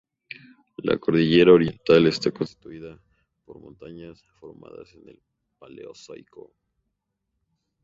[0.77, 2.99] La cordillera Oriental está constituida
[3.45, 5.21] por montañas formadas en el
[5.59, 6.51] Paleozoico.